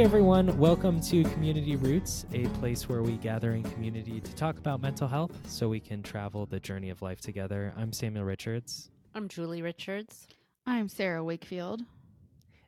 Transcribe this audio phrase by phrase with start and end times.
[0.00, 4.56] Hey everyone, welcome to Community Routes, a place where we gather in community to talk
[4.56, 7.74] about mental health so we can travel the journey of life together.
[7.76, 8.90] I'm Samuel Richards.
[9.14, 10.26] I'm Julie Richards.
[10.64, 11.82] I'm Sarah Wakefield.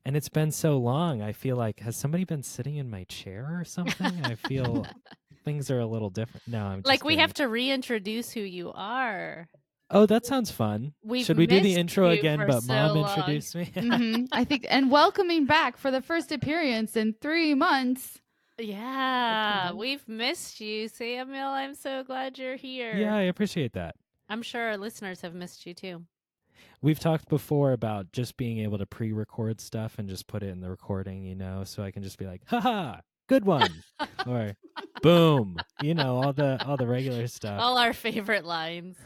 [0.04, 1.22] And it's been so long.
[1.22, 4.12] I feel like has somebody been sitting in my chair or something?
[4.26, 4.84] I feel
[5.42, 6.46] things are a little different.
[6.46, 7.20] No, I'm like we kidding.
[7.20, 9.48] have to reintroduce who you are.
[9.94, 10.94] Oh, that sounds fun.
[11.04, 13.08] We've Should we do the intro again, but so mom long.
[13.18, 13.66] introduced me?
[13.76, 18.18] Mhm, I think, and welcoming back for the first appearance in three months.
[18.58, 21.48] Yeah, we've missed you, Samuel.
[21.48, 22.94] I'm so glad you're here.
[22.96, 23.94] yeah, I appreciate that.
[24.28, 26.04] I'm sure our listeners have missed you too.
[26.80, 30.60] We've talked before about just being able to pre-record stuff and just put it in
[30.60, 32.96] the recording, you know, so I can just be like, "Haha,
[33.28, 33.70] good one,"
[34.26, 34.56] or
[35.02, 37.60] "Boom," you know, all the all the regular stuff.
[37.60, 38.96] All our favorite lines,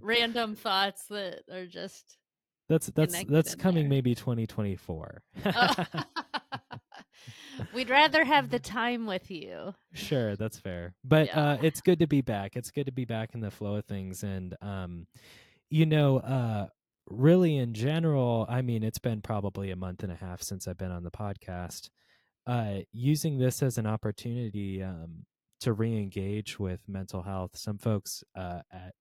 [0.00, 2.16] random thoughts that are just
[2.68, 3.90] that's that's that's coming there.
[3.90, 5.22] maybe 2024.
[5.46, 5.74] Oh.
[7.74, 9.74] We'd rather have the time with you.
[9.92, 10.94] sure, that's fair.
[11.04, 11.40] But Yeah.
[11.52, 12.56] uh it's good to be back.
[12.56, 15.06] It's good to be back in the flow of things and um
[15.70, 16.66] you know, uh
[17.08, 20.78] really in general, I mean, it's been probably a month and a half since I've
[20.78, 21.90] been on the podcast.
[22.46, 25.24] Uh using this as an opportunity um
[25.60, 27.56] to re-engage with mental health.
[27.56, 28.94] Some folks uh at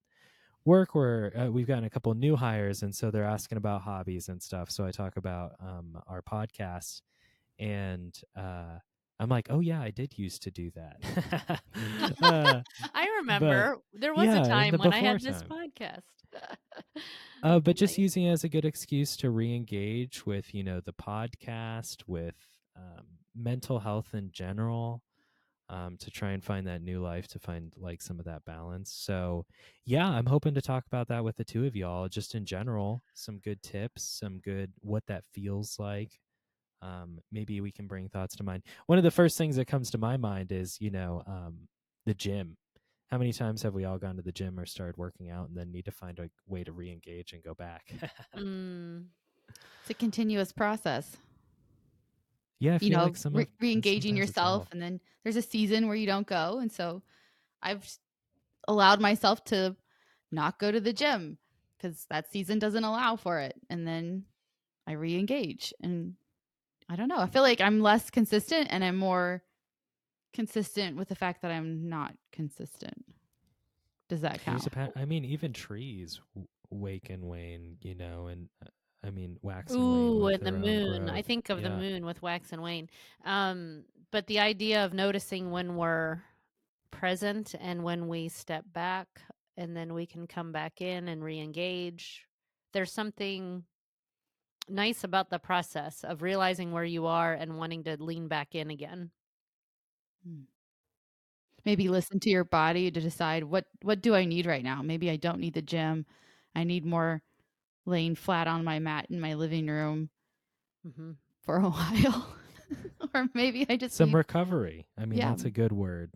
[0.66, 4.30] work where uh, we've gotten a couple new hires and so they're asking about hobbies
[4.30, 7.02] and stuff so i talk about um, our podcast
[7.59, 8.78] and uh,
[9.19, 11.61] i'm like oh yeah i did used to do that
[12.22, 12.61] uh,
[12.94, 16.02] I remember there was yeah, a time when I had before this podcast.
[17.44, 18.00] uh, but just Nice.
[18.00, 22.35] using it as a good excuse to re-engage with you know the podcast with
[22.75, 25.02] um, mental health in general
[25.69, 28.91] um, to try and find that new life to find like some of that balance.
[28.91, 29.46] So
[29.85, 33.01] yeah i'm hoping to talk about that with the two of y'all just in general
[33.13, 36.19] some good tips some good what that feels like.
[36.81, 38.63] Um, maybe we can bring thoughts to mind.
[38.88, 41.68] One of the first things that comes to my mind is you know um,
[42.06, 42.57] the gym.
[43.09, 45.56] How many times have we all gone to the gym or started working out and
[45.56, 47.94] then need to find a way to re-engage and go back?
[48.35, 49.06] Mm.
[49.81, 51.18] It's a continuous process.
[52.63, 56.07] Yeah you know, like some re- re-engaging yourself, and then there's a season where you
[56.07, 57.03] don't go, and so
[57.62, 57.88] I've
[58.68, 59.75] allowed myself to
[60.31, 61.38] not go to the gym
[61.78, 64.25] because that season doesn't allow for it, and then
[64.88, 66.16] I re-engage, and
[66.90, 67.19] I don't know.
[67.19, 69.44] I feel like I'm less consistent, and I'm more
[70.34, 73.06] consistent with the fact that I'm not consistent.
[74.09, 74.68] Does that count?
[74.96, 78.69] I mean, even trees w- wake and wane, you know, and uh,
[79.03, 80.14] I mean, wax and wane.
[80.14, 81.09] Ooh, with and the their own moon.
[81.09, 82.90] I think of the moon with wax and wane.
[83.25, 86.22] Um, but the idea of noticing when we're
[86.91, 89.08] present and when we step back
[89.58, 92.25] and then we can come back in and re-engage.
[92.72, 93.64] There's something
[94.69, 98.72] nice about the process of realizing where you are and wanting to lean back in
[98.72, 99.12] again.
[101.66, 104.81] maybe listen to your body to decide what what do I need right now.
[104.81, 106.06] Maybe I don't need the gym.
[106.56, 107.22] I need more
[107.86, 110.10] laying flat on my mat in my living room
[110.96, 111.12] hmm
[111.42, 112.28] for a while.
[113.14, 114.88] or maybe I just Some need- recovery.
[114.98, 115.30] I mean, Yeah.
[115.30, 116.12] that's a good word.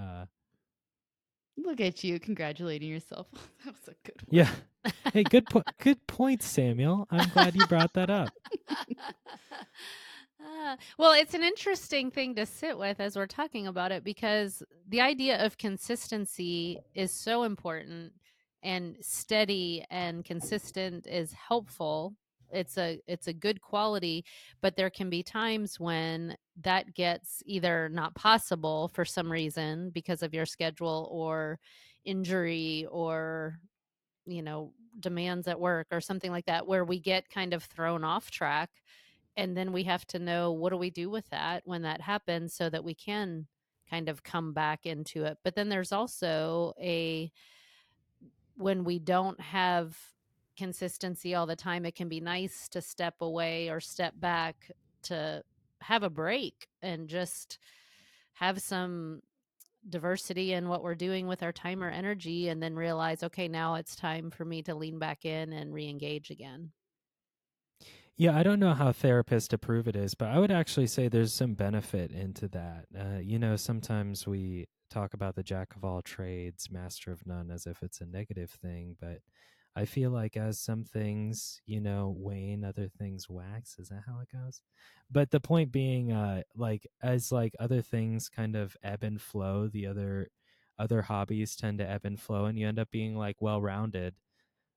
[0.00, 0.26] Uh,
[1.56, 3.26] look at you congratulating yourself.
[3.64, 4.28] that was a good one.
[4.30, 4.50] yeah.
[5.12, 7.06] Hey, good po- good point, Samuel.
[7.10, 8.30] I'm glad you brought that up.
[10.42, 14.62] Ah, well, it's an interesting thing to sit with as we're talking about it because
[14.88, 18.12] the idea of consistency is so important
[18.62, 22.14] and steady and consistent is helpful.
[22.52, 24.24] It's a it's a good quality,
[24.60, 30.22] but there can be times when that gets either not possible for some reason because
[30.22, 31.58] of your schedule or
[32.04, 33.58] injury or
[34.26, 38.04] you know demands at work or something like that where we get kind of thrown
[38.04, 38.70] off track
[39.36, 42.54] and then we have to know what do we do with that when that happens
[42.54, 43.46] so that we can
[43.88, 47.30] kind of come back into it but then there's also a
[48.60, 49.96] when we don't have
[50.56, 54.70] consistency all the time it can be nice to step away or step back
[55.02, 55.42] to
[55.80, 57.58] have a break and just
[58.34, 59.22] have some
[59.88, 63.76] diversity in what we're doing with our time or energy and then realize okay now
[63.76, 66.72] it's time for me to lean back in and re-engage again
[68.16, 71.32] Yeah, I don't know how therapists approve it is, but I would actually say there's
[71.32, 72.86] some benefit into that.
[72.96, 77.50] Uh, you know, sometimes we talk about the jack of all trades, master of none,
[77.50, 79.20] as if it's a negative thing, but
[79.76, 83.78] I feel like as some things, you know, wane, other things wax.
[83.78, 84.60] Is that how it goes?
[85.10, 89.68] But the point being, uh, like as like other things kind of ebb and flow,
[89.68, 90.30] the other
[90.78, 94.14] other hobbies tend to ebb and flow, and you end up being like well rounded.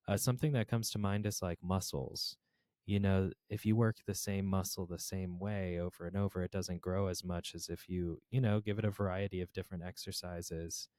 [0.07, 2.37] Uh, something that comes to mind is like muscles
[2.85, 6.51] you know, if you work the same muscle the same way over and over, it
[6.51, 9.83] doesn't grow as much as if you, you know, give it a variety of different
[9.83, 10.89] exercises.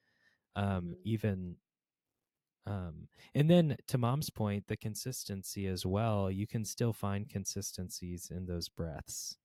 [0.56, 1.04] Um, Mhm.
[1.04, 1.58] even
[2.66, 8.30] um, and then to mom's point, the consistency as well, you can still find consistencies
[8.30, 9.36] in those breaths.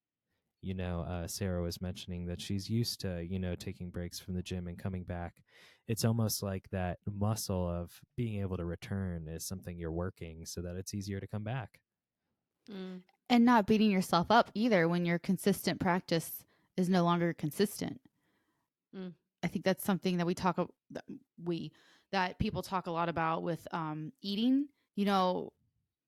[0.61, 4.35] You know, uh, Sarah was mentioning that she's used to, you know, taking breaks from
[4.35, 5.43] the gym and coming back.
[5.87, 10.61] It's almost like that muscle of being able to return is something you're working so
[10.63, 11.81] that it's easier to come back.
[12.69, 13.01] Mm.
[13.29, 16.43] and not beating yourself up either when your consistent practice
[16.77, 17.99] is no longer consistent.
[18.95, 19.13] Mm.
[19.43, 20.57] I think that's something that we talk
[20.91, 21.03] that
[21.43, 21.71] we
[22.11, 24.67] that people talk a lot about with um, eating.
[24.95, 25.53] You know,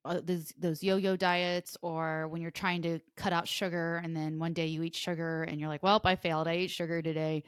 [0.04, 4.40] uh, those those yo-yo diets, or when you're trying to cut out sugar, and then
[4.40, 6.48] one day you eat sugar, and you're like, "Well, I failed.
[6.48, 7.44] I ate sugar today."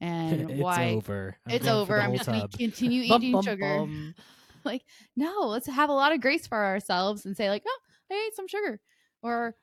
[0.00, 0.90] And why it's why?
[0.94, 1.36] over.
[1.46, 2.00] I'm It's over.
[2.00, 3.78] I'm just going to continue Bum, eating bum, sugar.
[3.78, 4.14] bum.
[4.64, 4.82] like,
[5.16, 7.78] no, let's have a lot of grace for ourselves and say, like, oh,
[8.12, 8.80] I ate some sugar,
[9.22, 9.56] or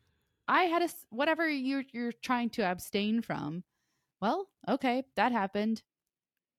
[0.48, 3.64] I had a s- whatever you're you're trying to abstain from.
[4.22, 5.84] Well, okay, that happened,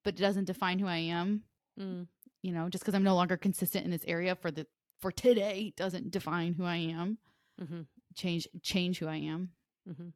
[0.05, 1.45] but it doesn't define who I am.
[1.79, 2.07] Mm.
[2.43, 4.67] You know, just because I'm no longer consistent in this area for the
[5.01, 7.19] for today doesn't define who I am.
[7.59, 7.83] hmm
[8.15, 9.51] Change change who I am.
[9.87, 10.11] hmm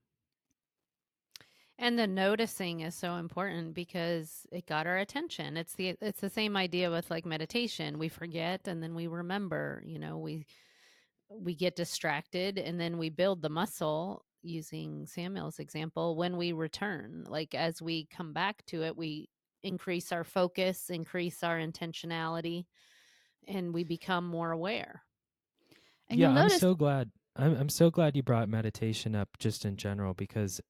[1.78, 5.56] And the noticing is so important because it got our attention.
[5.56, 7.98] It's the it's the same idea with like meditation.
[7.98, 9.82] We forget and then we remember.
[9.84, 10.46] You know, we
[11.40, 17.24] we get distracted and then we build the muscle using Samuel's example when we return.
[17.26, 19.28] Like as we come back to it, we
[19.62, 22.66] increase our focus, increase our intentionality,
[23.48, 25.02] and we become more aware.
[26.08, 27.10] And yeah, you'll I'm so glad.
[27.36, 30.60] I'm I'm so glad you brought meditation up just in general because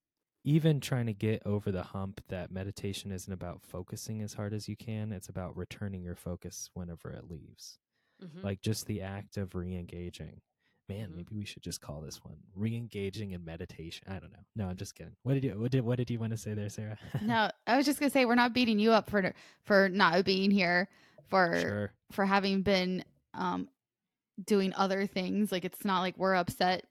[0.45, 4.69] even trying to get over the hump that meditation isn't about focusing as hard as
[4.69, 7.79] you can, it's about returning your focus whenever it leaves.
[8.23, 8.45] Mhm.
[8.45, 10.41] Like just the act of re-engaging.
[10.89, 11.17] Man, Mhm.
[11.17, 14.07] maybe we should just call this one re-engaging in meditation.
[14.09, 14.45] I don't know.
[14.55, 15.17] No, I'm just kidding.
[15.23, 16.99] What did you what did what did you want to say there, Sarah?
[17.23, 19.33] no, I was just gonna say we're not beating you up for
[19.65, 20.89] for not being here
[21.31, 21.93] for sure.
[22.13, 23.03] for having been
[23.33, 23.69] um
[24.45, 26.85] doing other things like it's not like we're upset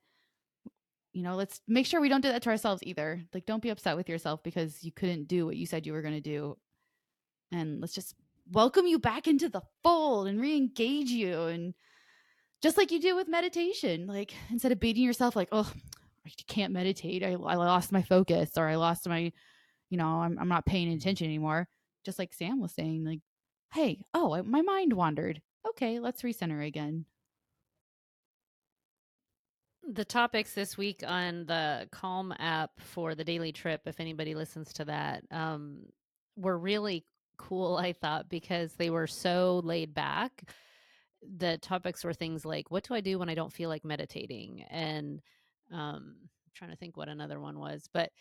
[1.12, 3.70] you know let's make sure we don't do that to ourselves either like don't be
[3.70, 6.58] upset with yourself because you couldn't do what you said you were going to do
[7.52, 8.16] and let's just
[8.52, 11.74] welcome you back into the fold and re-engage you and
[12.64, 15.72] just like you do with meditation like instead of beating yourself like oh
[16.26, 17.22] i can't meditate.
[17.22, 19.32] I, I lost my focus or i lost my
[19.90, 21.68] you know I'm, I'm not paying attention anymore.
[22.06, 23.20] Just like sam was saying like
[23.74, 25.42] hey oh my mind wandered.
[25.68, 27.06] Okay let's recenter again.
[29.86, 34.72] The topics this week on the Calm app for the daily trip, if anybody listens
[34.74, 35.80] to that, um,
[36.38, 37.04] were really
[37.38, 40.44] cool, I thought, because they were so laid back.
[41.38, 44.64] The topics were things like, what do I do when I don't feel like meditating?
[44.70, 45.22] And
[45.72, 47.90] um, I'm trying to think what another one was.
[47.94, 48.12] But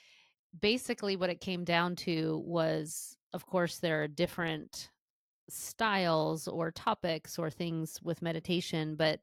[0.61, 4.91] basically, what it came down to was, of course, there are different
[5.49, 9.21] styles or topics or things with meditation, but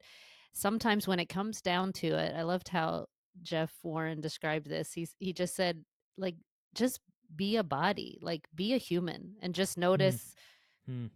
[0.52, 3.06] sometimes when it comes down to it, I loved how
[3.42, 4.92] Jeff Warren described this.
[4.92, 5.84] He's he just said
[6.18, 6.36] like
[6.74, 7.00] just
[7.34, 10.34] be a body, like be a human and just notice
[10.86, 11.06] Hmm.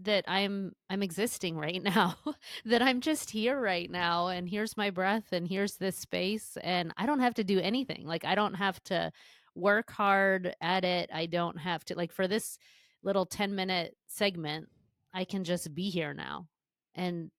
[0.00, 2.16] That I'm I'm existing right now.
[2.64, 6.92] that I'm just here right now and here's my breath and here's this space and
[6.96, 8.06] I don't have to do anything.
[8.06, 9.12] Like I don't have to
[9.54, 11.10] work hard at it.
[11.12, 12.58] I don't have to like for this
[13.02, 14.68] little 10 minute segment,
[15.14, 16.46] I can just be here now
[16.94, 17.30] and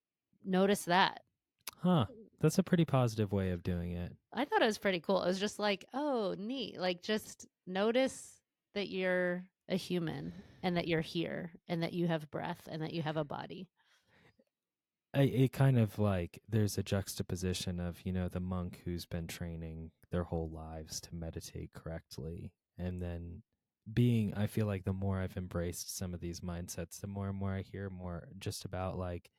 [0.44, 1.22] notice that.
[1.82, 2.06] Huh.
[2.40, 4.16] That's a pretty positive way of doing it.
[4.32, 5.24] I thought it was pretty cool.
[5.24, 6.80] It was just like, oh, neat.
[6.80, 8.42] Like, just notice
[8.76, 10.34] that you're a human
[10.64, 13.68] and that you're here and that you have breath and that you have a body.
[15.14, 19.92] It kind of like there's a juxtaposition of you know the monk who's been training
[20.12, 23.42] their whole lives to meditate correctly and then
[23.92, 27.38] being i feel like the more i've embraced some of these mindsets the more and
[27.38, 29.32] more i hear more just about like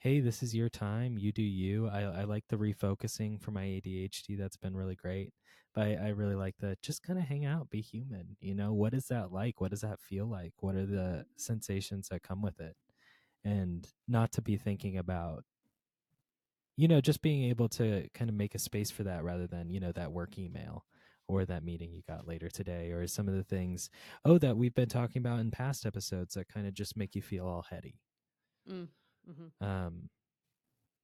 [0.00, 1.18] hey this is your time.
[1.18, 1.88] You do you.
[1.88, 5.32] I, I like the refocusing for my adhd that's been really great
[5.74, 8.72] but i, I really like the just kind of hang out be human you know
[8.72, 9.60] what is that like?
[9.60, 10.52] What does that feel like?
[10.60, 12.76] What are the sensations that come with it?
[13.44, 15.44] And not to be thinking about
[16.76, 19.70] you know just being able to kind of make a space for that rather than
[19.70, 20.84] you know that work email
[21.26, 23.90] or that meeting you got later today or some of the things
[24.24, 27.22] oh that we've been talking about in past episodes that kind of just make you
[27.22, 28.00] feel all heady.
[28.70, 28.88] Mm.
[29.26, 30.08] hmm um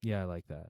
[0.03, 0.69] yeah i like that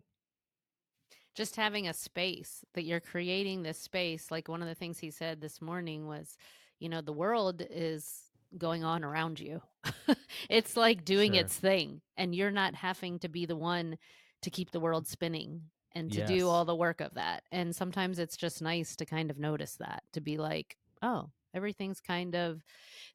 [1.34, 4.30] Just having a space that you're creating this space.
[4.30, 6.36] Like one of the things he said this morning was,
[6.78, 9.60] you know, the world is going on around you.
[10.50, 11.34] it's like doing Sure.
[11.34, 13.98] its thing, and you're not having to be the one
[14.42, 15.62] to keep the world spinning.
[15.96, 16.22] and to Yes.
[16.22, 17.44] do all the work of that.
[17.52, 22.00] And sometimes it's just nice to kind of notice that, to be like, oh, everything's
[22.00, 22.64] kind of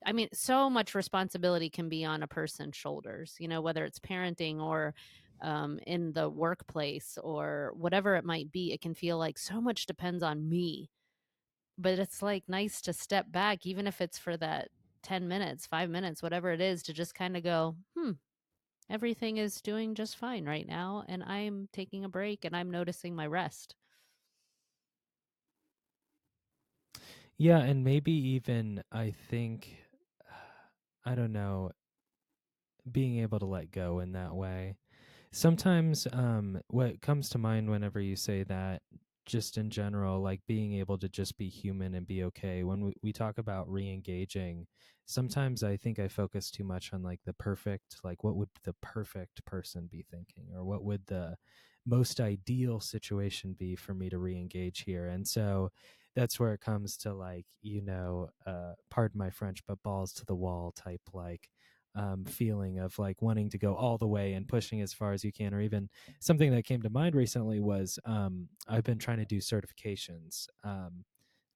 [0.05, 3.99] I mean, so much responsibility can be on a person's shoulders, you know, whether it's
[3.99, 4.93] parenting or
[5.41, 8.71] um, in the workplace or whatever it might be.
[8.73, 10.91] It can feel like so much depends on me.
[11.77, 14.69] But it's like nice to step back, even if it's for that
[15.03, 18.13] 10 minutes, five minutes, whatever it is, to just kind of go, hmm,
[18.89, 21.05] everything is doing just fine right now.
[21.07, 23.75] And I'm taking a break and I'm noticing my rest.
[27.37, 29.77] Yeah, and maybe even I think
[31.05, 31.71] I don't know
[32.89, 34.75] being able to let go in that way.
[35.31, 38.81] Sometimes um what comes to mind whenever you say that
[39.25, 42.93] just in general like being able to just be human and be okay when we,
[43.03, 44.65] we talk about re-engaging
[45.05, 48.73] sometimes i think i focus too much on like the perfect like what would the
[48.81, 51.35] perfect person be thinking or what would the
[51.85, 55.07] most ideal situation be for me to re-engage here?
[55.07, 55.71] And so
[56.15, 60.25] that's where it comes to like you know uh pardon my french but balls to
[60.25, 61.49] the wall type like
[61.95, 65.23] um feeling of like wanting to go all the way and pushing as far as
[65.23, 69.17] you can or even something that came to mind recently was um i've been trying
[69.17, 71.03] to do certifications um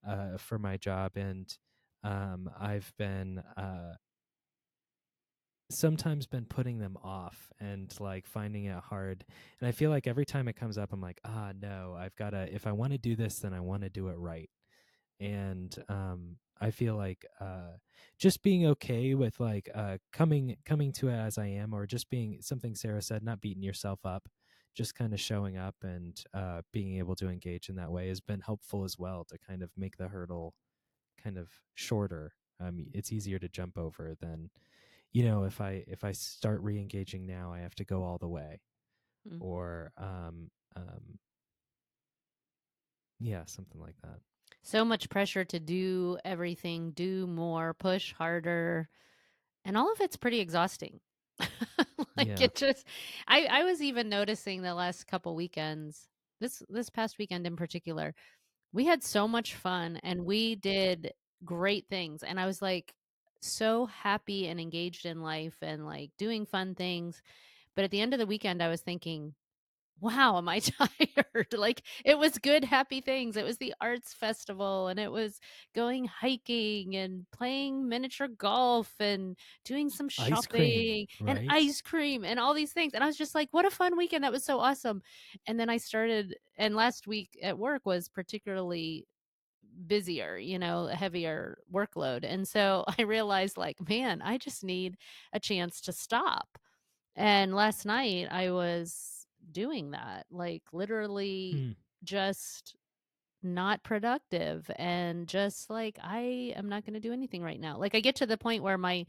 [0.08, 1.58] uh for my job and
[2.04, 3.94] um i've been uh
[5.70, 9.26] sometimes been putting them off and like finding it hard
[9.60, 12.32] and i feel like every time it comes up i'm like ah no i've got
[12.32, 14.50] to if i want to do this then i want to do it right
[15.20, 17.74] and um i feel like uh
[18.20, 22.10] just being okay with like uh coming coming to it as i am or just
[22.10, 24.28] being something sarah said not beating yourself up
[24.76, 28.22] just kind of showing up and uh being able to engage in that way has
[28.22, 30.54] been helpful as well to kind of make the hurdle
[31.24, 34.50] kind of shorter um it's easier to jump over than
[35.12, 38.28] you know if i if i start re-engaging now i have to go all the
[38.28, 38.60] way
[39.26, 39.38] Mm.
[39.40, 41.20] or um um
[43.20, 44.20] yeah something like that
[44.64, 48.90] so much pressure to do everything, do more, push harder,
[49.66, 51.02] and all of it's pretty exhausting.
[52.18, 52.42] like Yeah.
[52.42, 52.88] it just
[53.28, 56.10] I I was even noticing the last couple weekends.
[56.40, 58.16] This this past weekend in particular,
[58.74, 61.14] we had so much fun and we did
[61.46, 62.96] great things and I was like
[63.42, 67.22] so happy and engaged in life and like doing fun things.
[67.76, 69.36] But at the end of the weekend I was thinking,
[70.04, 71.54] wow, am I tired?
[71.54, 73.38] like it was good, happy things.
[73.38, 75.40] It was the arts festival and it was
[75.74, 81.50] going hiking and playing miniature golf and doing some Ice shopping cream, and right?
[81.50, 82.94] ice cream and all these things.
[82.94, 84.24] And I was just like, what a fun weekend.
[84.24, 85.02] That was so awesome.
[85.48, 89.08] And then I started, and last week at work was particularly
[89.88, 92.24] busier, you know, a heavier workload.
[92.24, 94.98] And so I realized, like, man, I just need
[95.34, 96.58] a chance to stop.
[97.16, 99.13] And last night I was
[99.52, 101.74] doing that, like, literally Hmm.
[102.04, 102.76] just
[103.44, 107.78] not productive and just like, I am not going to do anything right now.
[107.78, 109.06] Like, I get to the point where my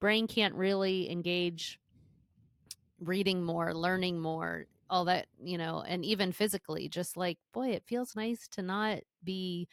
[0.00, 1.80] brain can't really engage
[2.98, 7.84] reading more, learning more, all that, you know, and even physically, just like, boy, it
[7.86, 9.68] feels nice to not be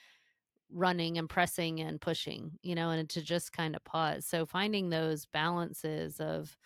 [0.72, 4.26] running and pressing and pushing, you know, and to just kind of pause.
[4.26, 6.58] So finding those balances of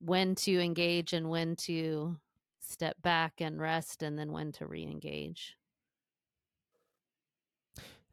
[0.00, 2.18] when to engage and when to
[2.68, 5.56] step back and rest and then when to re-engage.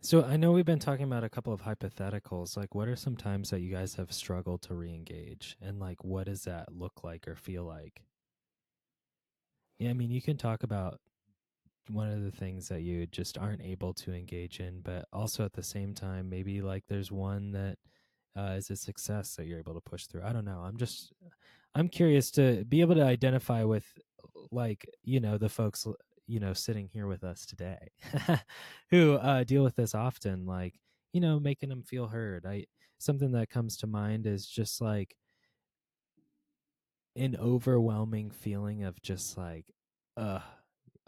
[0.02, 2.56] So I know we've been talking about a couple of hypotheticals.
[2.56, 6.28] Like, what are some times that you guys have struggled to re-engage, and like, what
[6.28, 8.04] does that look like or feel like?
[9.80, 11.00] Yeah, I mean, you can talk about
[11.90, 15.54] one of the things that you just aren't able to engage in, but also at
[15.54, 17.78] the same time, maybe like there's one that
[18.38, 20.24] uh, is a success that you're able to push through.
[20.24, 20.64] I don't know.
[20.64, 21.14] I'm just,
[21.74, 23.86] I'm curious to be able to identify with,
[24.52, 25.88] like, you know, the folks,
[26.28, 27.90] you know, sitting here with us today,
[28.90, 30.46] who uh, deal with this often.
[30.46, 30.80] Like,
[31.14, 32.46] you know, making them feel heard.
[32.46, 32.66] I
[33.00, 35.16] something that comes to mind is just like
[37.16, 39.74] an overwhelming feeling of just like,
[40.18, 40.42] uh,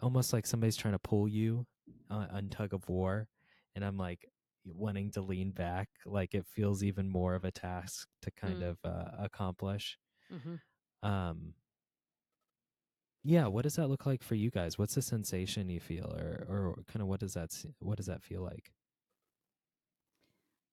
[0.00, 1.66] almost like somebody's trying to pull you
[2.10, 3.28] uh, on tug of war,
[3.74, 4.26] and I'm like
[4.64, 5.88] wanting to lean back.
[6.06, 8.62] Like it feels even more of a task to kind Mm.
[8.62, 9.98] of uh, accomplish.
[10.30, 10.56] hmm
[11.02, 11.54] Um,
[13.24, 14.78] yeah, what does that look like for you guys?
[14.78, 18.22] What's the sensation you feel, or or kind of what does that what does that
[18.22, 18.72] feel like?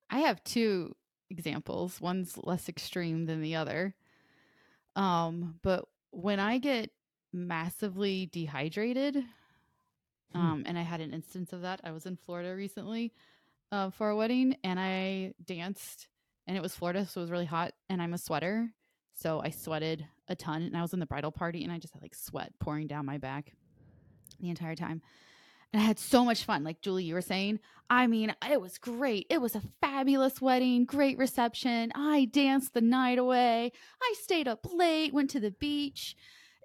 [0.09, 0.95] I have two
[1.29, 1.99] examples.
[1.99, 3.95] One's less extreme than the other.
[4.95, 6.91] Um, but when I get
[7.33, 9.23] massively dehydrated,
[10.33, 10.39] Hmm.
[10.39, 11.81] um, and I had an instance of that.
[11.83, 13.13] I was in Florida recently
[13.71, 16.07] uh, for a wedding, and I danced,
[16.47, 18.69] and it was Florida, so it was really hot, and I'm a sweater,
[19.13, 21.93] so I sweated a ton, and I was in the bridal party, and I just
[21.93, 23.53] had like sweat pouring down my back.
[24.39, 25.01] the entire time.
[25.73, 26.63] And I had so much fun.
[26.63, 29.27] Like Julie, you were saying, I mean, it was great.
[29.29, 31.91] It was a fabulous wedding, great reception.
[31.95, 33.71] I danced the night away.
[34.01, 36.15] I stayed up late, went to the beach.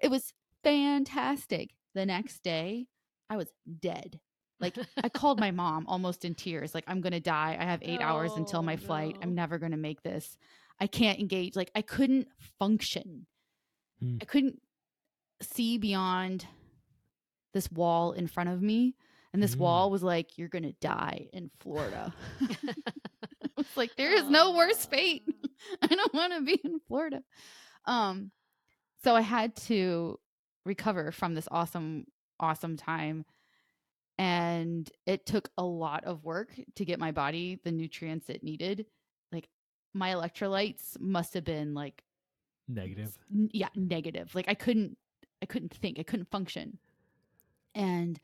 [0.01, 1.71] It was fantastic.
[1.93, 2.87] The next day,
[3.29, 3.47] I was
[3.81, 4.19] dead.
[4.59, 6.73] Like I called my mom almost in tears.
[6.73, 7.57] Like I'm to die.
[7.59, 9.17] I have 8 hours until my Oh, flight.
[9.21, 10.37] I'm never to make this.
[10.79, 11.55] I can't engage.
[11.55, 12.27] Like I couldn't
[12.59, 13.25] function.
[14.01, 14.17] Hmm.
[14.21, 14.61] I couldn't
[15.41, 16.45] see beyond
[17.53, 18.95] this wall in front of me.
[19.33, 19.59] And this Mm.
[19.59, 22.13] wall was like, you're going to die in Florida.
[23.57, 25.23] it's like, there is no worse fate.
[25.81, 27.23] I don't want to be in Florida.
[27.85, 28.31] Um,
[29.03, 30.19] so I had to
[30.65, 32.05] recover from this awesome,
[32.39, 33.25] awesome time.
[34.17, 38.85] And it took a lot of work to get my body the nutrients it needed.
[39.31, 39.47] Like
[39.93, 42.03] my electrolytes must have been like
[42.73, 43.17] Negative.
[43.29, 44.33] yeah negative.
[44.35, 44.97] Like i couldn't
[45.41, 45.99] i couldn't think.
[45.99, 46.77] I couldn't function.
[47.75, 48.19] And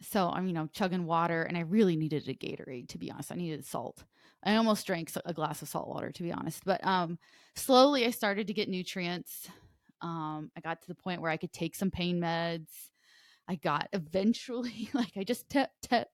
[0.00, 3.32] so i'm you know chugging water and i really needed a gatorade to be honest.
[3.32, 4.04] I needed salt.
[4.44, 6.64] I almost drank a glass of salt water to be honest.
[6.64, 7.18] But um
[7.54, 9.48] slowly i started to get nutrients.
[10.00, 12.68] Um i got to the point where i could take some pain meds.
[13.48, 16.12] I got eventually like i just kept kept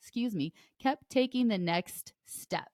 [0.00, 2.68] excuse me kept taking the next step.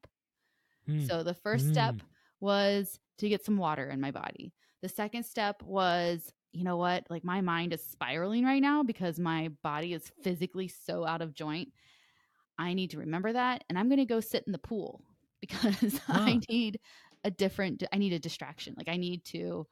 [0.87, 1.05] Hmm.
[1.07, 2.00] so the first step Mm.
[2.40, 4.52] Was to get some water in my body.
[4.82, 7.04] The second step was, you know what?
[7.11, 11.35] Like my mind is spiraling right now because my body is physically so out of
[11.35, 11.68] joint.
[12.59, 15.03] I need to remember that and I'm going to go sit in the pool
[15.40, 16.81] because I need
[17.24, 18.74] a different I need a distraction.
[18.76, 19.66] Like I need to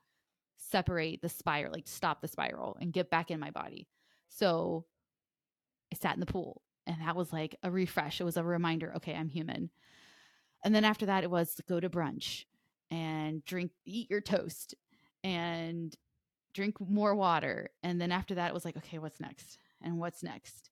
[0.56, 3.88] separate the spiral, like stop the spiral and get back in my body.
[4.28, 4.84] So
[5.92, 8.20] I sat in the pool and that was like a refresh.
[8.20, 9.70] It was a reminder, okay, I'm human.
[10.64, 12.44] And then after that, it was go to brunch
[12.90, 14.74] and drink, eat your toast
[15.24, 15.94] and
[16.54, 17.70] drink more water.
[17.82, 19.58] And then after that, it was like, okay, what's next?
[19.82, 20.70] And what's next?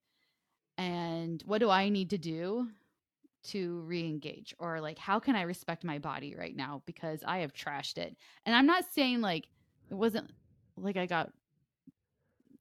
[0.78, 2.68] And what do I need to do
[3.44, 4.54] to re engage?
[4.58, 6.82] Or like, how can I respect my body right now?
[6.86, 8.16] Because I have trashed it.
[8.44, 9.48] And I'm not saying like
[9.90, 10.30] it wasn't
[10.76, 11.32] like I got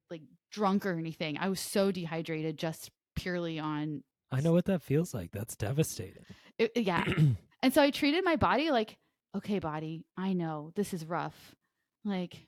[0.09, 1.37] like drunk or anything.
[1.37, 5.31] I was so dehydrated just purely on I know what that feels like.
[5.31, 6.25] That's devastating.
[6.57, 7.05] it, yeah.
[7.63, 8.95] And so I treated my body like,
[9.35, 11.55] okay, body, I know this is rough.
[12.03, 12.47] Like,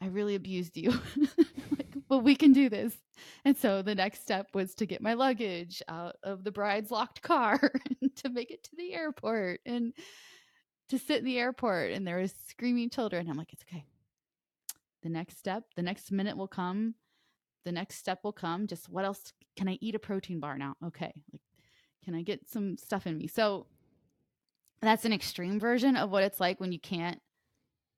[0.00, 0.90] I really abused you,
[1.76, 2.94] like, but we can do this.
[3.44, 7.20] And so the next step was to get my luggage out of the bride's locked
[7.20, 7.58] car
[8.16, 9.92] to make it to the airport and
[10.88, 11.90] to sit in the airport.
[11.90, 13.28] And there was screaming children.
[13.28, 13.84] I'm like, it's okay.
[15.02, 16.94] The next step, the next minute will come.
[17.64, 18.66] The next step will come.
[18.66, 20.76] Just what else can I eat a protein bar now?
[20.86, 21.12] Okay.
[21.32, 21.42] Like,
[22.04, 23.26] can I get some stuff in me?
[23.26, 23.66] So
[24.80, 27.20] that's an extreme version of what it's like when you can't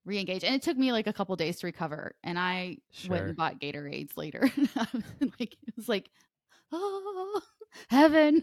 [0.04, 0.44] re-engage.
[0.44, 2.14] And it took me like a couple days to recover.
[2.24, 4.50] And I went and bought Gatorades later.
[5.20, 6.10] like it was like,
[6.72, 7.40] oh
[7.88, 8.42] heaven.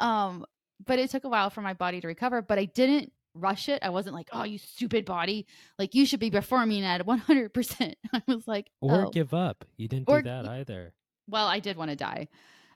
[0.00, 0.44] Um,
[0.84, 3.80] but it took a while for my body to recover, but I didn't rush it.
[3.82, 5.46] I wasn't like, oh, you stupid body.
[5.78, 7.94] Like you should be performing at 100%.
[8.12, 9.64] I was like, Or oh give up.
[9.76, 10.92] You didn't Or do that either.
[11.28, 12.28] well, I did want to die.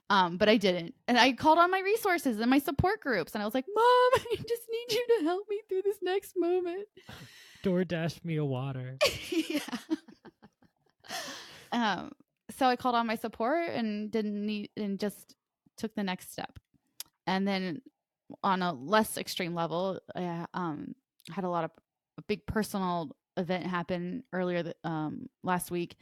[0.09, 0.93] Um, but I didn't.
[1.07, 3.33] And I called on my resources and my support groups.
[3.33, 3.85] And I was like, Mom,
[4.31, 6.87] I just need you to help me through this next moment.
[7.63, 8.97] Door DoorDash me a water.
[9.29, 9.59] yeah.
[11.71, 12.11] um,
[12.51, 15.35] so I called on my support and didn't need and just
[15.77, 16.59] took the next step.
[17.25, 17.81] And then
[18.43, 20.95] on a less extreme level, I um
[21.31, 21.71] had a lot of
[22.17, 25.95] a big personal event happen earlier th- um last week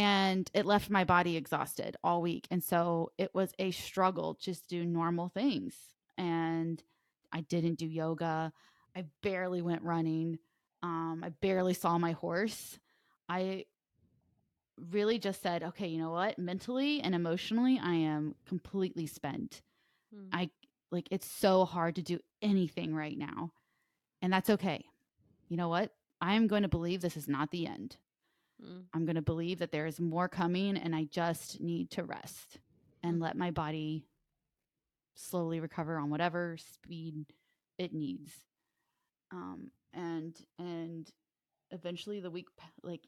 [0.00, 4.68] and it left my body exhausted all week and so it was a struggle just
[4.68, 5.74] to do normal things
[6.16, 6.82] and
[7.32, 8.52] i didn't do yoga
[8.96, 10.38] i barely went running
[10.82, 12.78] um, i barely saw my horse
[13.28, 13.64] i
[14.90, 19.62] really just said okay you know what mentally and emotionally i am completely spent
[20.14, 20.28] Mm.
[20.32, 20.50] I
[20.90, 23.52] like it's so hard to do anything right now.
[24.22, 24.84] And that's okay.
[25.48, 25.92] You know what?
[26.20, 27.96] I am going to believe this is not the end.
[28.62, 28.84] Mm.
[28.94, 32.58] I'm going to believe that there is more coming and I just need to rest
[33.02, 33.22] and Mm.
[33.22, 34.04] let my body
[35.14, 37.26] slowly recover on whatever speed
[37.78, 38.32] it needs.
[39.32, 41.08] Um and and
[41.70, 42.48] eventually the week
[42.82, 43.06] like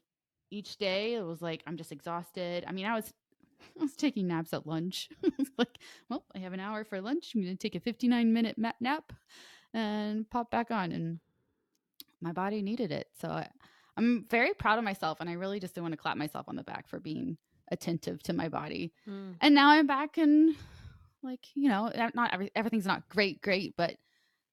[0.51, 2.63] each day it was like I'm just exhausted.
[2.67, 3.13] I mean, I was
[3.79, 5.09] I was taking naps at lunch.
[5.57, 5.77] Like,
[6.09, 7.33] well, I have an hour for lunch.
[7.35, 9.13] I'm going to take a 59 minute nap
[9.73, 10.91] and pop back on.
[10.91, 11.19] And
[12.21, 13.07] my body needed it.
[13.21, 13.47] So I,
[13.97, 15.19] I'm very proud of myself.
[15.21, 17.37] And I really just don't want to clap myself on the back for being
[17.71, 18.93] attentive to my body.
[19.07, 19.35] Mm.
[19.41, 20.55] And now I'm back and
[21.21, 23.95] like, you know, uh, not every, everything's not great, great, but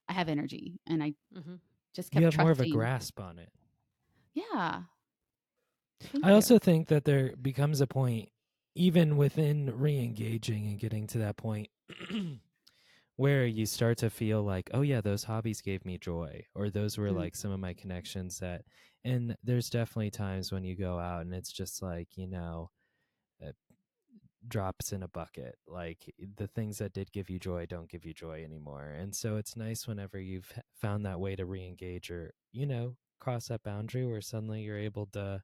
[0.08, 1.58] I have energy and I Mhm.
[1.94, 3.50] just kept You have more of a grasp on it.
[4.34, 4.82] Yeah.
[6.00, 6.34] Thank I you.
[6.34, 8.30] also think that there becomes a point
[8.74, 11.68] even within re-engaging and getting to that point
[13.20, 16.96] where you start to feel like oh yeah those hobbies gave me joy or those
[16.98, 17.16] were Mm.
[17.22, 18.64] like some of my connections that
[19.04, 22.70] and there's definitely times when you go out and it's just like you know
[23.46, 23.52] uh,
[24.48, 28.14] drops in a bucket like the things that did give you joy don't give you
[28.14, 32.66] joy anymore and so it's nice whenever you've found that way to re-engage or you
[32.66, 35.42] know cross that boundary where suddenly you're able to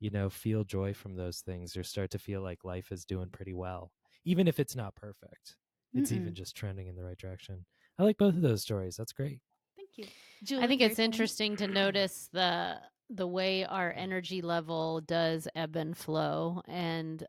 [0.00, 3.30] you know feel joy from those things or start to feel like life is doing
[3.30, 3.92] pretty well
[4.24, 5.56] even if it's not perfect
[5.96, 6.34] it's even Mm-mm.
[6.34, 7.64] just trending in the right direction
[7.98, 9.40] i like both of those stories that's great
[9.76, 10.60] Thank you.
[10.60, 12.76] I think it's interesting to notice the
[13.08, 17.24] the way our energy level does ebb and flow and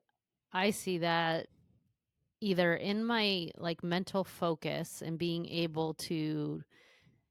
[0.52, 1.48] I see that
[2.42, 6.64] either in my like mental focus and being able to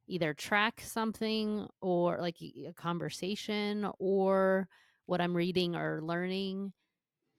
[0.07, 4.69] either track something or like a conversation or
[5.07, 6.73] what I'm reading or learning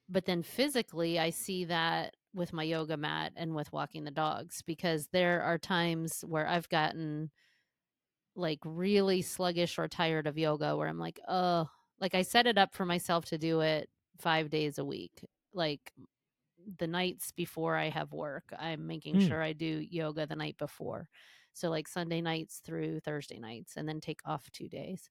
[0.10, 4.62] but then physically I see that with my yoga mat and with walking the dogs
[4.62, 7.32] because there are times where I've gotten
[8.36, 12.58] like really sluggish or tired of yoga where I'm like, oh, like I set it
[12.58, 15.26] up for myself to do it five days a week.
[15.54, 15.92] Like
[16.80, 19.20] the nights before I have work, I'm making Hmm.
[19.20, 21.10] sure I do yoga the night before.
[21.54, 25.10] So like Sunday nights through Thursday nights and then take off two days.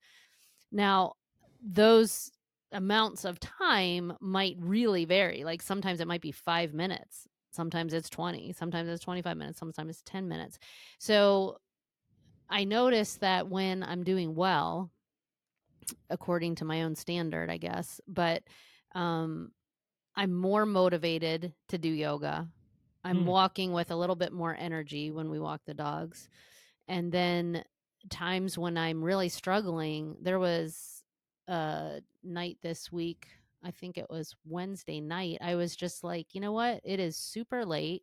[0.72, 1.14] Now,
[1.60, 2.30] those
[2.72, 5.44] amounts of time might really vary.
[5.44, 9.90] Like sometimes it might be five minutes, sometimes it's 20, sometimes it's 25 minutes, sometimes
[9.90, 10.58] it's 10 minutes.
[10.98, 11.58] So
[12.48, 14.90] I notice that when I'm doing well,
[16.10, 18.42] according to my own standard, I guess, but
[18.94, 19.52] um,
[20.16, 22.48] I'm more motivated to do yoga.
[23.04, 23.26] I'm Hmm.
[23.26, 26.28] walking with a little bit more energy when we walk the dogs.
[26.88, 27.64] And then
[28.10, 30.95] times when I'm really struggling, there was
[31.48, 33.28] a night this week,
[33.64, 35.38] I think it was Wednesday night.
[35.40, 36.80] I was just like, you know what?
[36.84, 38.02] It is super late.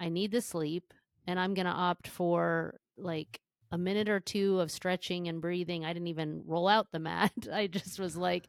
[0.00, 0.92] I need to sleep.
[1.26, 5.84] And I'm going to opt for like a minute or two of stretching and breathing.
[5.84, 7.32] I didn't even roll out the mat.
[7.52, 8.48] I just was like,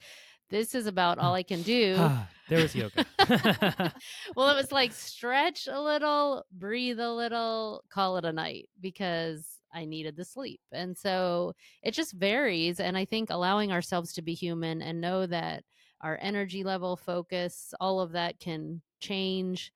[0.49, 1.95] this is about all I can do.
[1.99, 3.05] ah, there was yoga
[4.35, 9.45] well, it was like stretch a little, breathe a little, call it a night because
[9.73, 10.61] I needed the sleep.
[10.71, 11.53] And so
[11.83, 12.79] it just varies.
[12.79, 15.63] And I think allowing ourselves to be human and know that
[16.01, 19.73] our energy level, focus, all of that can change.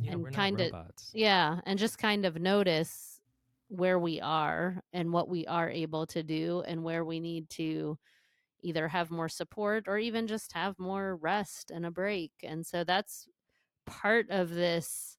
[0.00, 0.70] yeah, and kinda-
[1.14, 1.60] Yeah.
[1.66, 3.20] And just kind of notice
[3.68, 7.98] where we are and what we are able to do and where we need to
[8.62, 12.32] either have more support or even just have more rest and a break.
[12.42, 13.28] And so that's
[13.84, 15.18] part of this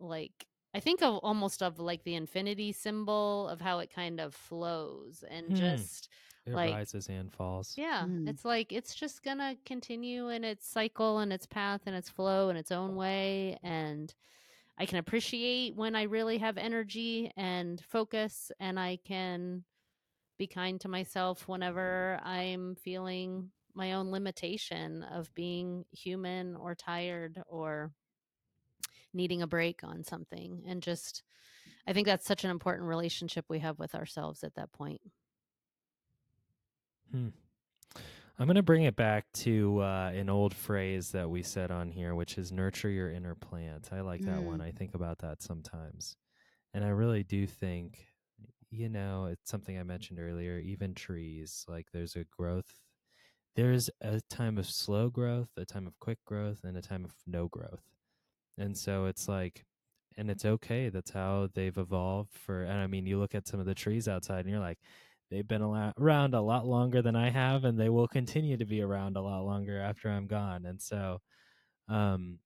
[0.00, 4.34] like I think of almost of like the infinity symbol of how it kind of
[4.34, 5.54] flows and Hmm.
[5.54, 6.10] just
[6.44, 8.28] it like- rises and falls yeah, Mm.
[8.28, 12.50] it's like it's just gonna continue in its cycle and its path and its flow
[12.50, 13.58] in its own way.
[13.62, 14.14] And
[14.78, 19.64] I can appreciate when I really have energy and focus, and I can
[20.36, 27.42] be kind to myself whenever I'm feeling my own limitation of being human or tired
[27.46, 27.94] or
[29.16, 30.62] needing a break on something.
[30.68, 31.22] And just,
[31.88, 35.00] I think that's such an important relationship we have with ourselves at that point.
[37.10, 37.28] Hmm.
[38.38, 41.90] I'm going to bring it back to uh, an old phrase that we said on
[41.90, 43.88] here, which is nurture your inner plant.
[43.92, 44.58] I like that one.
[44.58, 44.64] Mm.
[44.64, 46.16] I think about that sometimes.
[46.74, 47.98] And I really do think,
[48.70, 52.76] you know, it's something I mentioned earlier, even trees, like there's a growth.
[53.54, 57.14] There's a time of slow growth, a time of quick growth, and a time of
[57.26, 57.80] no growth.
[58.58, 59.64] And so it's like,
[60.16, 60.88] and it's okay.
[60.88, 62.62] That's how they've evolved for.
[62.62, 64.78] And I mean, you look at some of the trees outside and you're like,
[65.30, 65.62] they've been
[65.98, 69.22] around a lot longer than I have, and they will continue to be around a
[69.22, 70.66] lot longer after I'm gone.
[70.66, 71.20] And so,
[71.88, 72.38] um,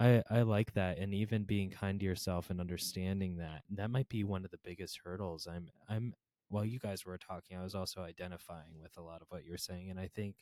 [0.00, 4.08] I I like that, and even being kind to yourself and understanding that that might
[4.08, 5.46] be one of the biggest hurdles.
[5.46, 6.14] I'm I'm
[6.48, 9.56] while you guys were talking, I was also identifying with a lot of what you're
[9.58, 10.36] saying, and I think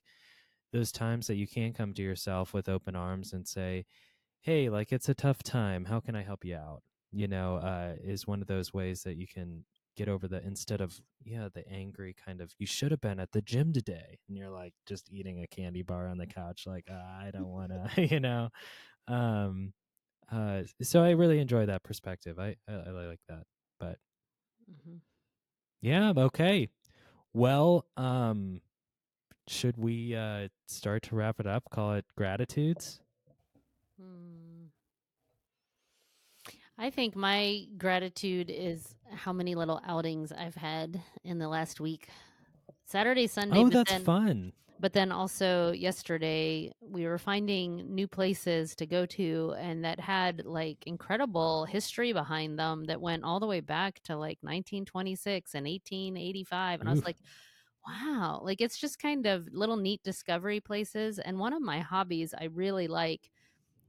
[0.73, 3.87] those times that you can come to yourself with open arms and say,
[4.45, 5.87] "Hey, like it's a tough time.
[5.87, 9.17] How can I help you out?" You know, uh, is one of those ways that
[9.17, 13.01] you can get over the instead of yeah the angry kind of you should have
[13.01, 16.27] been at the gym today and you're like just eating a candy bar on the
[16.27, 18.51] couch like "Ah, i don't want to you know
[19.09, 19.73] um
[20.31, 23.45] uh so i really enjoy that perspective i i, I like that
[23.81, 23.99] but
[24.69, 25.01] Mhm.
[25.81, 26.69] yeah okay
[27.35, 28.63] well um
[29.49, 33.01] should we uh start to wrap it up call it gratitudes
[34.01, 34.67] Hmm.
[36.77, 42.09] I think my gratitude is how many little outings I've had in the last week.
[42.85, 44.53] Saturday, Sunday, oh that's then, fun.
[44.81, 50.45] but then also yesterday we were finding new places to go to and that had
[50.45, 55.67] like incredible history behind them that went all the way back to like 1926 and
[55.67, 57.17] 1885 and i was like
[57.87, 58.41] wow.
[58.43, 61.19] Like it's just kind of little neat discovery places.
[61.19, 63.31] And one of my hobbies i really like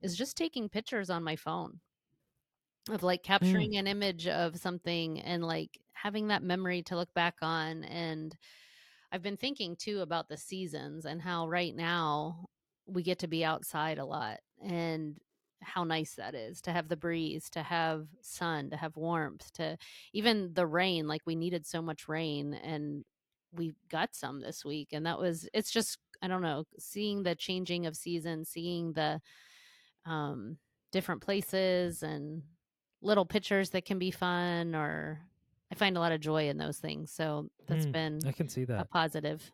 [0.02, 1.80] is just taking pictures on my phone
[2.90, 3.26] of like mm.
[3.26, 8.36] capturing an image of something and like having that memory to look back on and
[9.12, 12.48] I've been thinking too about the seasons and how right now
[12.86, 15.16] we get to be outside a lot and
[15.62, 19.78] how nice that is to have the breeze, to have sun, to have warmth, to
[20.14, 21.08] even the rain.
[21.08, 23.04] Like we needed so much rain and
[23.54, 24.90] we got some this week.
[24.92, 29.22] And that was, it's just, I don't know, seeing the changing of seasons, seeing the
[30.06, 30.58] um,
[30.92, 32.44] different places and
[33.02, 35.20] little pictures that can be fun or
[35.72, 37.12] I find a lot of joy in those things.
[37.12, 38.90] So that's Hmm, been I can see that a that.
[38.90, 39.52] positive.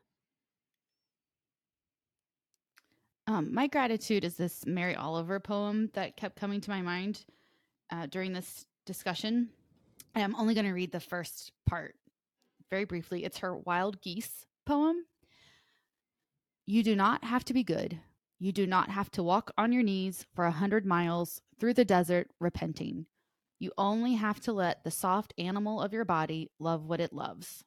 [3.27, 7.25] Um, my gratitude is this Mary Oliver poem that kept coming to my mind
[7.91, 9.49] uh, during this discussion.
[10.15, 11.95] I'm only going to read the first part
[12.69, 13.23] very briefly.
[13.23, 15.05] It's her Wild Geese poem.
[16.65, 17.99] You do not have to be good.
[18.41, 21.86] You do not have to walk on your knees for a hundred miles through the
[21.86, 23.06] desert repenting.
[23.60, 27.63] You only have to let the soft animal of your body love what it loves.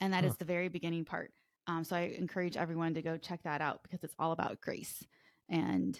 [0.00, 0.36] And that is Huh.
[0.36, 1.30] the very beginning part.
[1.66, 5.04] Um, so I encourage everyone to go check that out because it's all about grace.
[5.50, 5.98] And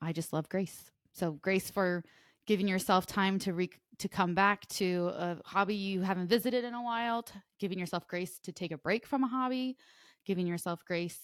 [0.00, 0.90] I just love grace.
[1.12, 2.02] So grace for
[2.46, 6.72] giving yourself time to re- to come back to a hobby you haven't visited in
[6.72, 7.26] a while,
[7.58, 9.76] giving yourself grace to take a break from a hobby,
[10.24, 11.18] giving yourself grace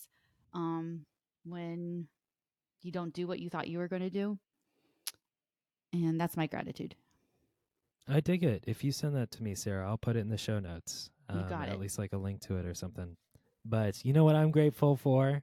[0.54, 1.04] um,
[1.44, 2.06] when
[2.82, 4.38] you don't do what you thought you were going to do.
[5.92, 6.94] And that's my gratitude.
[8.08, 8.64] I dig it.
[8.66, 11.11] If you send that to me, Sarah, I'll put it in the show notes.
[11.34, 11.80] You got At it.
[11.80, 13.16] least like a link to it or something.
[13.64, 15.42] But you know what I'm grateful for?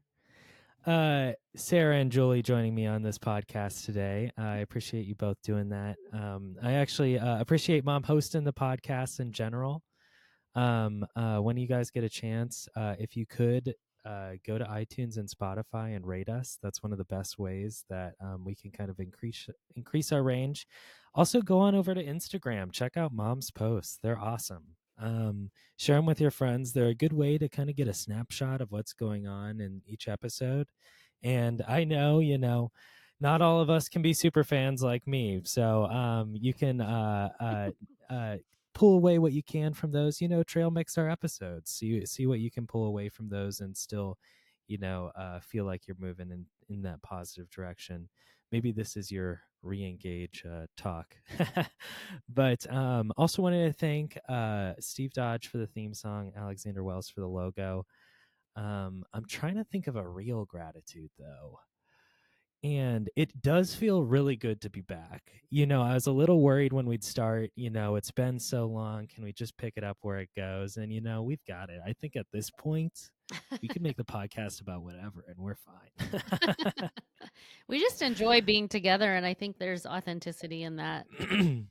[0.86, 4.32] Uh, Sarah and Julie joining me on this podcast today.
[4.38, 5.98] I appreciate you both doing that.
[6.13, 9.84] Um, I actually uh, appreciate mom hosting the podcast in general.
[10.56, 14.65] Um, uh, when you guys get a chance, uh, if you could uh, go to
[14.65, 18.56] iTunes and Spotify and rate us, that's one of the best ways that um, we
[18.56, 20.68] can kind of increase increase our range.
[21.13, 22.72] Also, go on over to Instagram.
[22.72, 24.76] Check out mom's posts; they're awesome.
[24.98, 26.72] Um, share them with your friends.
[26.72, 29.82] They're a good way to kind of get a snapshot of what's going on in
[29.86, 30.68] each episode.
[31.24, 32.72] And I know, you know,
[33.20, 35.41] not all of us can be super fans like me.
[35.44, 37.70] So um, you can uh, uh,
[38.13, 38.38] uh,
[38.76, 40.22] pull away what you can from those.
[40.22, 41.72] You know, trail mix our episodes.
[41.72, 44.20] See see what you can pull away from those, and still,
[44.68, 48.10] you know, uh, feel like you're moving in in that positive direction.
[48.52, 51.16] Maybe this is your re-engage uh, talk.
[52.30, 57.10] but um, also wanted to thank uh, Steve Dodge for the theme song, Alexander Wells
[57.10, 57.86] for the logo.
[58.56, 61.60] Um, I'm trying to think of a real gratitude though.
[62.65, 65.21] And it does feel really good to be back.
[65.51, 67.51] You know, I was a little worried when we'd start.
[67.56, 69.06] You know, it's been so long.
[69.06, 70.78] Can we just pick it up where it goes?
[70.78, 71.80] And, you know, we've got it.
[71.86, 73.12] I think at this point,
[73.62, 76.89] we can make the podcast about whatever and we're fine.
[77.67, 81.06] we just enjoy being together and I think there's authenticity in that.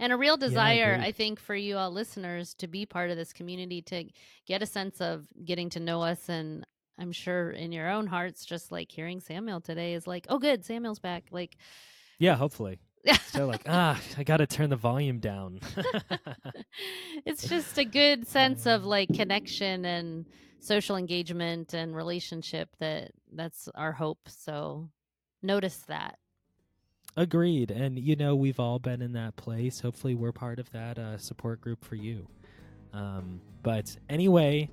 [0.00, 1.06] And a real desire, agree.
[1.06, 4.04] I think, for you all listeners to be part of this community, to
[4.46, 6.28] get a sense of getting to know us.
[6.28, 6.64] And
[6.98, 10.64] I'm sure in your own hearts, just like hearing Samuel today is like, oh, good,
[10.64, 11.24] Samuel's back.
[11.30, 11.56] Like,
[12.18, 12.80] yeah, hopefully.
[13.04, 13.16] Yeah.
[13.26, 15.60] so like, ah, I got to turn the volume down.
[17.24, 20.26] it's just a good sense of like connection and
[20.60, 24.28] social engagement and relationship that that's our hope.
[24.28, 24.88] So
[25.42, 26.18] notice that.
[27.16, 27.70] Agreed.
[27.70, 29.80] And, you know, we've all been in that place.
[29.80, 32.28] Hopefully, we're part of that uh, support group for you.
[32.92, 34.70] Um, but anyway,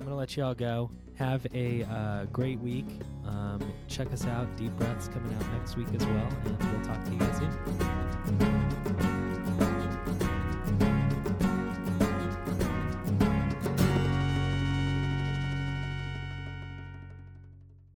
[0.00, 0.90] I'm going to let you all go.
[1.18, 2.86] Have a uh, great week.
[3.26, 4.48] Um, check us out.
[4.56, 6.28] Deep Breaths coming out next week as well.
[6.46, 9.09] And we'll talk to you guys soon.